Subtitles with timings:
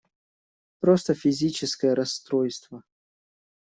[0.79, 2.83] Просто физическое расстройство!